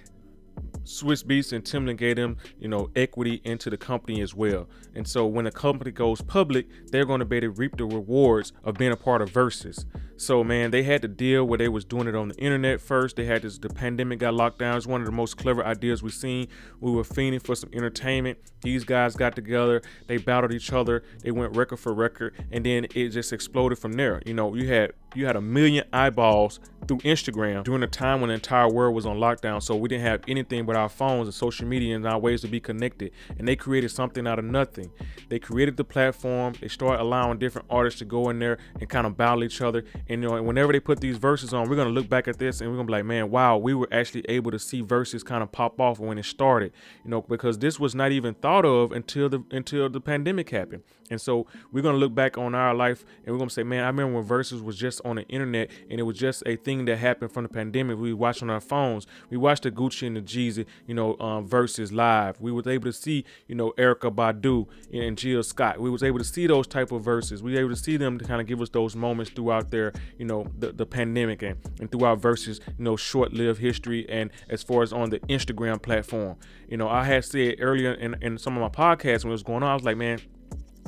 [0.85, 4.69] Swizz Beatz and Timbaland gave them, you know, equity into the company as well.
[4.95, 7.85] And so when the company goes public, they're going to be able to reap the
[7.85, 9.85] rewards of being a part of Verzuz.
[10.23, 13.17] So man, they had to deal where they was doing it on the internet first.
[13.17, 14.77] They had this the pandemic got locked down.
[14.77, 16.47] It's one of the most clever ideas we've seen.
[16.81, 18.39] We were fiending for some entertainment.
[18.61, 22.87] These guys got together, they battled each other, they went record for record, and then
[22.95, 24.23] it just exploded from there.
[24.25, 28.29] You know, you had you had a million eyeballs through Instagram during a time when
[28.29, 29.63] the entire world was on lockdown.
[29.63, 32.49] So we didn't have anything but our phones and social media and our ways to
[32.49, 33.13] be connected.
[33.39, 34.91] And they created something out of nothing.
[35.29, 36.55] They created the platform.
[36.61, 39.85] They started allowing different artists to go in there and kind of battle each other.
[40.13, 42.61] And you know, whenever they put these verses on, we're gonna look back at this
[42.61, 45.43] and we're gonna be like, man, wow, we were actually able to see Verzuz kind
[45.43, 46.73] of pop off when it started.
[47.03, 50.83] You know, because this was not even thought of until the until the pandemic happened.
[51.13, 53.89] And so we're gonna look back on our life and we're gonna say, man, I
[53.89, 56.97] remember when Verzuz was just on the internet and it was just a thing that
[56.97, 57.99] happened from the pandemic.
[57.99, 59.07] We watched on our phones.
[59.29, 62.41] We watched the Gucci and the Jeezy, you know, um, Verzuz live.
[62.41, 65.81] We was able to see, you know, Erykah Badu and Jill Scott.
[65.81, 67.43] We was able to see those type of verses.
[67.43, 69.92] We were able to see them to kind of give us those moments throughout their,
[70.19, 74.63] you know, the, the pandemic and, and throughout Verzuz, you know, short-lived history and as
[74.63, 76.37] far as on the Instagram platform.
[76.69, 79.43] You know, I had said earlier in, in some of my podcasts when it was
[79.43, 80.21] going on, I was like, man,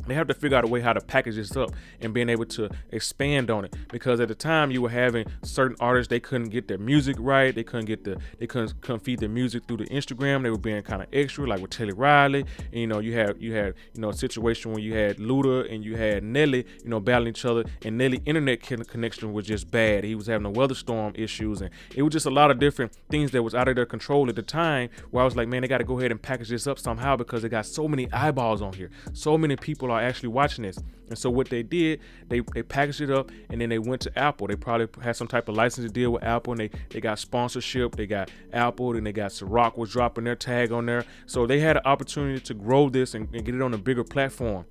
[0.07, 2.47] they have to figure out a way how to package this up and being able
[2.47, 3.75] to expand on it.
[3.91, 7.55] Because at the time you were having certain artists they couldn't get their music right.
[7.55, 10.43] They couldn't get the they couldn't, feed their music through the instagram.
[10.43, 12.45] They were being kind of extra like with Teddy Riley.
[12.73, 15.73] And, you know you had you had you know a situation where you had Luda
[15.73, 17.65] and you had Nelly you know battling each other.
[17.85, 20.05] And Nelly internet connection was just bad.
[20.05, 21.61] He was having a weather storm issues.
[21.61, 24.29] And it was just a lot of different things that was out of their control
[24.29, 26.49] at the time where I was like man they got to go ahead and package
[26.49, 28.91] this up somehow because they got so many eyeballs on here.
[29.13, 30.79] So many people are actually watching this.
[31.09, 34.19] And so what they did, they they packaged it up and then they went to
[34.19, 34.47] Apple.
[34.47, 37.97] They probably had some type of licensing deal with Apple and they, they got sponsorship.
[37.97, 41.05] They got Apple and they got Ciroc was dropping their tag on there.
[41.27, 44.05] So they had an opportunity to grow this and, and get it on a bigger
[44.05, 44.65] platform.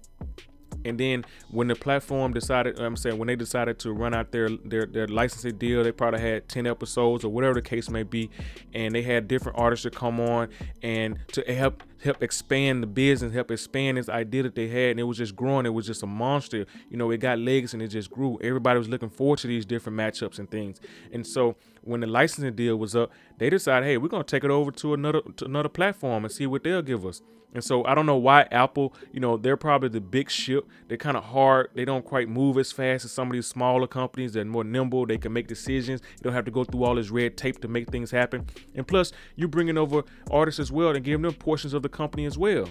[0.85, 4.49] And then when the platform decided, I'm saying when they decided to run out their,
[4.49, 8.29] their their licensing deal, they probably had 10 episodes or whatever the case may be,
[8.73, 10.49] and they had different artists to come on
[10.81, 14.99] and to help help expand the business, help expand this idea that they had, and
[14.99, 15.65] it was just growing.
[15.65, 16.65] It was just a monster.
[16.89, 18.37] You know, it got legs and it just grew.
[18.41, 20.79] Everybody was looking forward to these different matchups and things.
[21.11, 24.51] And so when the licensing deal was up, they decided, hey, we're gonna take it
[24.51, 27.21] over to another to another platform and see what they'll give us.
[27.53, 30.67] And so I don't know why Apple, you know, they're probably the big ship.
[30.87, 31.69] They're kind of hard.
[31.75, 34.33] They don't quite move as fast as some of these smaller companies.
[34.33, 35.05] They're more nimble.
[35.05, 36.01] They can make decisions.
[36.17, 38.47] You don't have to go through all this red tape to make things happen.
[38.75, 42.25] And plus, you're bringing over artists as well and giving them portions of the company
[42.25, 42.67] as well.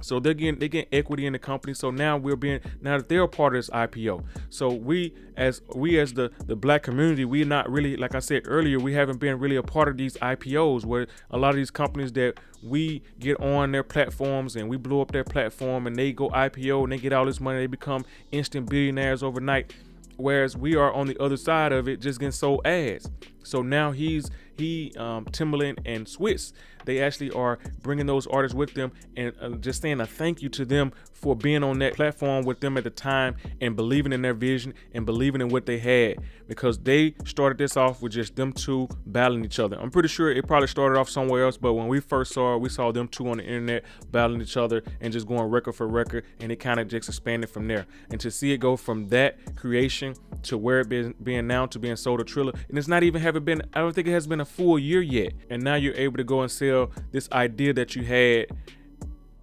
[0.00, 1.74] So they're getting they get equity in the company.
[1.74, 4.24] So now we're being now that they're a part of this IPO.
[4.50, 8.42] So we as we as the the black community, we're not really like I said
[8.46, 11.70] earlier, we haven't been really a part of these IPOs where a lot of these
[11.70, 16.12] companies that we get on their platforms and we blow up their platform and they
[16.12, 19.74] go IPO and they get all this money, they become instant billionaires overnight.
[20.16, 23.10] Whereas we are on the other side of it, just getting sold ads.
[23.42, 26.52] So now he's he, um, Timbaland, and Swizz
[26.84, 30.48] they actually are bringing those artists with them and uh, just saying a thank you
[30.48, 30.92] to them
[31.22, 34.74] for being on that platform with them at the time and believing in their vision
[34.92, 36.18] and believing in what they had
[36.48, 39.78] because they started this off with just them two battling each other.
[39.80, 42.60] I'm pretty sure it probably started off somewhere else, but when we first saw it,
[42.60, 45.86] we saw them two on the internet battling each other and just going record for
[45.86, 47.86] record, and it kind of just expanded from there.
[48.10, 51.78] And to see it go from that creation to where it being, being now to
[51.78, 54.26] being sold to Triller, and it's not even having been, I don't think it has
[54.26, 56.71] been a full year yet, and now you're able to go and sell
[57.10, 58.46] this idea that you had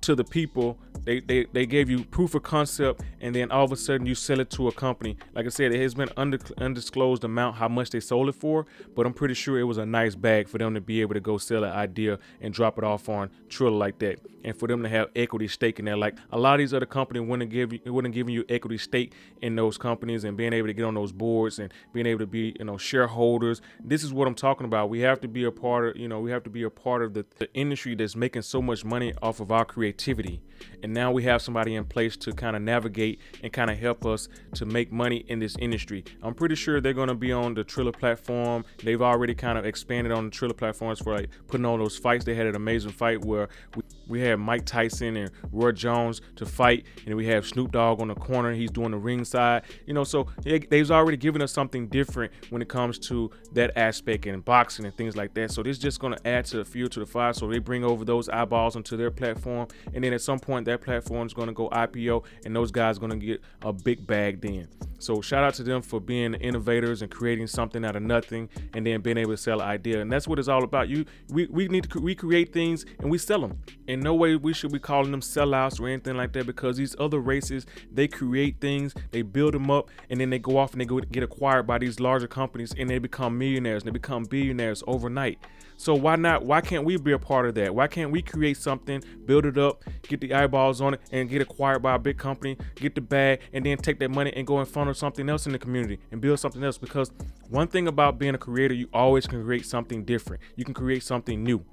[0.02, 3.72] to the people they, they they gave you proof of concept and then all of
[3.72, 5.18] a sudden you sell it to a company.
[5.34, 8.66] Like i said it has been under, undisclosed amount how much they sold it for
[8.96, 11.20] but i'm pretty sure it was a nice bag for them to be able to
[11.20, 14.84] go sell an idea and drop it off on triller like that and for them
[14.84, 17.74] to have equity stake in there like a lot of these other companies wouldn't give
[17.74, 20.94] you wouldn't giving you equity stake in those companies and being able to get on
[20.94, 23.62] those boards and being able to be you know shareholders.
[23.84, 24.90] This is what i'm talking about.
[24.90, 27.02] We have to be a part of you know we have to be a part
[27.02, 30.42] of the, the industry that's making so much money off of our creativity
[30.84, 34.06] and now we have somebody in place to kind of navigate and kind of help
[34.06, 36.04] us to make money in this industry.
[36.22, 38.66] I'm pretty sure they're going to be on the Triller platform.
[38.84, 42.26] They've already kind of expanded on the Triller platforms for like putting on those fights.
[42.26, 46.46] They had an amazing fight where we, we had Mike Tyson and Roy Jones to
[46.46, 48.52] fight, and we have Snoop Dogg on the corner.
[48.52, 49.64] He's doing the ringside.
[49.86, 53.78] You know, so they, they've already given us something different when it comes to that
[53.78, 55.52] aspect and boxing and things like that.
[55.52, 57.32] So this is just going to add to the fuel to the fire.
[57.32, 60.79] So they bring over those eyeballs onto their platform, and then at some point that
[60.82, 64.06] platform is going to go IPO, and those guys are going to get a big
[64.06, 64.68] bag then.
[65.00, 68.86] So shout out to them for being innovators and creating something out of nothing, and
[68.86, 70.02] then being able to sell an idea.
[70.02, 70.90] And that's what it's all about.
[70.90, 73.60] You, we, we need to we create things and we sell them.
[73.88, 76.96] In no way we should be calling them sellouts or anything like that, because these
[77.00, 80.82] other races they create things, they build them up, and then they go off and
[80.82, 84.24] they go get acquired by these larger companies, and they become millionaires and they become
[84.24, 85.40] billionaires overnight.
[85.80, 86.44] So why not?
[86.44, 87.74] Why can't we be a part of that?
[87.74, 91.42] Why can't we create something, build it up, get the eyeballs on it, and get
[91.42, 94.60] acquired by a big company, get the bag, and then take that money and go
[94.60, 96.78] and funnel something else in the community and build something else?
[96.78, 97.14] Because
[97.48, 100.44] one thing about being a creator, you always can create something different.
[100.58, 101.64] You can create something new.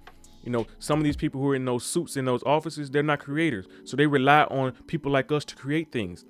[0.44, 3.02] You know, some of these people who are in those suits in those offices, they're
[3.02, 3.66] not creators.
[3.82, 6.24] So they rely on people like us to create things.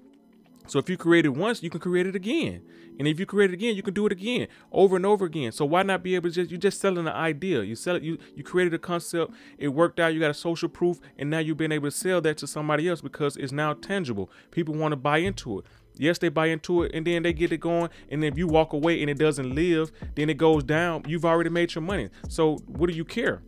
[0.67, 2.63] So if you create it once, you can create it again.
[2.99, 5.53] And if you create it again, you can do it again over and over again.
[5.53, 7.63] So why not be able to just you're just selling an idea.
[7.63, 10.69] You sell it, you you created a concept, it worked out, you got a social
[10.69, 13.75] proof, and now you've been able to sell that to somebody else because it's now
[13.75, 14.31] tangible.
[14.51, 15.67] People want to buy into it.
[15.99, 17.91] Yes, they buy into it and then they get it going.
[18.11, 21.05] And if you walk away and it doesn't live, then it goes down.
[21.07, 22.11] You've already made your money.
[22.29, 23.43] So what do you care?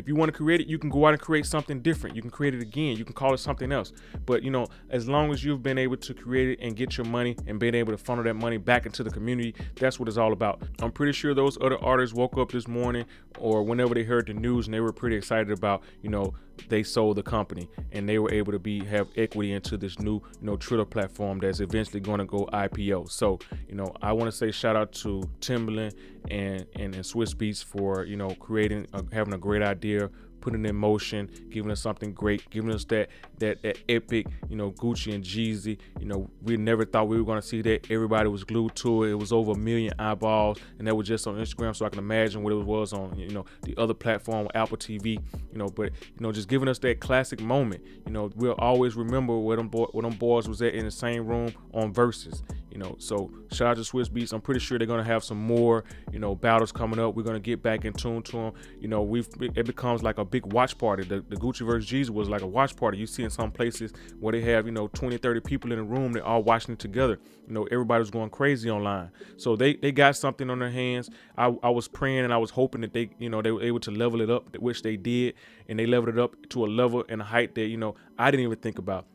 [0.00, 2.16] If you want to create it, you can go out and create something different.
[2.16, 2.96] You can create it again.
[2.96, 3.92] You can call it something else.
[4.24, 7.04] But you know, as long as you've been able to create it and get your
[7.04, 10.16] money and being able to funnel that money back into the community, that's what it's
[10.16, 10.62] all about.
[10.80, 13.04] I'm pretty sure those other artists woke up this morning
[13.38, 16.32] or whenever they heard the news and they were pretty excited about, you know,
[16.68, 20.14] they sold the company and they were able to be have equity into this new
[20.14, 23.10] you know Triller platform that's eventually going to go IPO.
[23.10, 25.94] So you know I want to say shout out to Timbaland
[26.30, 30.64] and, and and Swizz Beatz for you know creating uh, having a great idea putting
[30.64, 35.14] in motion, giving us something great, giving us that that that epic, you know, Gucci
[35.14, 35.78] and Jeezy.
[35.98, 37.90] You know, we never thought we were gonna see that.
[37.90, 39.10] Everybody was glued to it.
[39.12, 41.74] It was over a million eyeballs, and that was just on Instagram.
[41.74, 45.20] So I can imagine what it was on, you know, the other platform, Apple TV.
[45.52, 47.84] You know, but you know, just giving us that classic moment.
[48.06, 50.90] You know, we'll always remember where them boy, where them boys was at in the
[50.90, 52.42] same room on Verzuz.
[52.70, 55.38] You know, so shout out to Swizz Beatz I'm pretty sure they're gonna have some
[55.38, 57.14] more, you know, battles coming up.
[57.16, 58.52] We're gonna get back in tune to them.
[58.78, 61.02] You know, we've it becomes like a big watch party.
[61.04, 62.98] The, the Gucci versus Jeezy was like a watch party.
[62.98, 65.82] You see in some places where they have, you know, 20, 30 people in a
[65.82, 67.18] room, they're all watching it together.
[67.48, 69.10] You know, everybody's going crazy online.
[69.36, 71.10] So they they got something on their hands.
[71.36, 73.80] I, I was praying and I was hoping that they, you know, they were able
[73.80, 75.34] to level it up, which they did,
[75.68, 78.30] and they leveled it up to a level and a height that, you know, I
[78.30, 79.06] didn't even think about.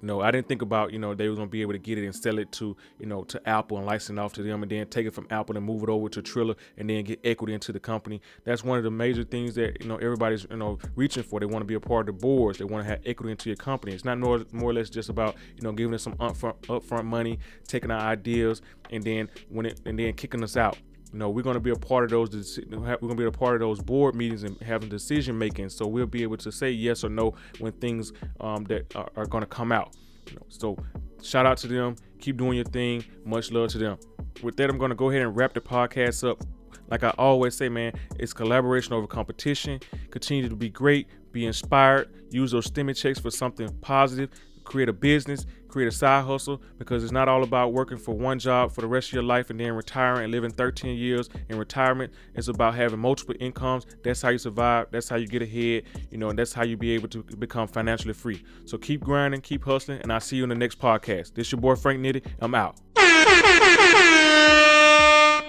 [0.00, 1.98] You know, I didn't think about, you know, they were gonna be able to get
[1.98, 4.70] it and sell it to, you know, to Apple and license off to them and
[4.70, 7.54] then take it from Apple and move it over to Triller and then get equity
[7.54, 8.20] into the company.
[8.44, 11.40] That's one of the major things that, you know, everybody's, you know, reaching for.
[11.40, 12.58] They want to be a part of the boards.
[12.58, 13.92] They want to have equity into your company.
[13.92, 17.04] It's not more, more or less just about, you know, giving us some upfront upfront
[17.04, 20.78] money, taking our ideas and then when it and then kicking us out.
[21.12, 22.58] You know, we're going to be a part of those.
[22.68, 25.68] We're going to be a part of those board meetings and having decision making.
[25.70, 29.26] So we'll be able to say yes or no when things um, that are, are
[29.26, 29.96] going to come out.
[30.28, 30.76] You know, so
[31.22, 31.96] shout out to them.
[32.20, 33.04] Keep doing your thing.
[33.24, 33.98] Much love to them.
[34.42, 36.42] With that, I'm going to go ahead and wrap the podcast up.
[36.88, 39.80] Like I always say, man, it's collaboration over competition.
[40.10, 44.30] Continue to be great, be inspired, use those stimmy checks for something positive,
[44.64, 45.46] create a business,
[45.76, 48.86] create a side hustle because it's not all about working for one job for the
[48.86, 52.10] rest of your life and then retiring and living 13 years in retirement.
[52.34, 53.84] It's about having multiple incomes.
[54.02, 54.86] That's how you survive.
[54.90, 57.68] That's how you get ahead, you know, and that's how you be able to become
[57.68, 58.42] financially free.
[58.64, 61.34] So keep grinding, keep hustling, and I'll see you in the next podcast.
[61.34, 62.24] This is your boy Frank Nitty.
[62.40, 62.80] I'm out.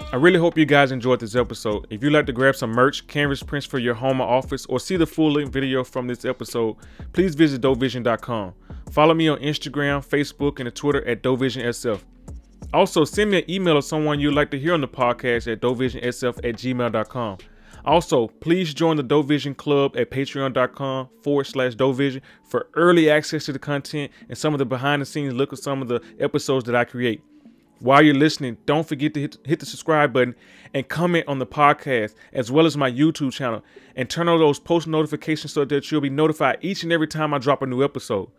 [0.09, 1.87] I really hope you guys enjoyed this episode.
[1.89, 4.81] If you'd like to grab some merch, canvas prints for your home or office, or
[4.81, 6.75] see the full length video from this episode,
[7.13, 8.53] please visit dopevision.com.
[8.91, 12.01] Follow me on Instagram, Facebook, and Twitter at DopeVisionSF.
[12.73, 15.61] Also, send me an email of someone you'd like to hear on the podcast at
[15.61, 17.37] dopevisionsf at gmail.com.
[17.85, 23.45] Also, please join the Dope Vision Club at patreon.com forward slash dopevision for early access
[23.45, 26.01] to the content and some of the behind the scenes look at some of the
[26.19, 27.21] episodes that I create.
[27.79, 30.35] While you're listening, don't forget to hit, hit the subscribe button
[30.73, 33.63] and comment on the podcast as well as my YouTube channel
[33.95, 37.33] and turn on those post notifications so that you'll be notified each and every time
[37.33, 38.29] I drop a new episode.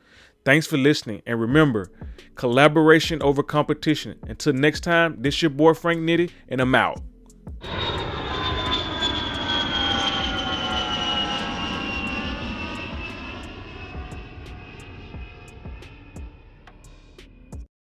[0.49, 1.21] Thanks for listening.
[1.27, 1.91] And remember,
[2.35, 4.19] collaboration over competition.
[4.23, 7.03] Until next time, this your boy Frank Nitty, and I'm out.